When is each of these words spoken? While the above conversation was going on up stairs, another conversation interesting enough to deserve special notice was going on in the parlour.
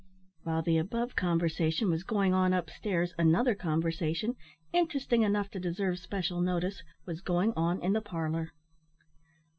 While 0.41 0.63
the 0.63 0.79
above 0.79 1.15
conversation 1.15 1.91
was 1.91 2.03
going 2.03 2.33
on 2.33 2.53
up 2.55 2.71
stairs, 2.71 3.13
another 3.19 3.53
conversation 3.53 4.35
interesting 4.73 5.21
enough 5.21 5.51
to 5.51 5.59
deserve 5.59 5.99
special 5.99 6.41
notice 6.41 6.81
was 7.05 7.21
going 7.21 7.53
on 7.55 7.79
in 7.83 7.93
the 7.93 8.01
parlour. 8.01 8.51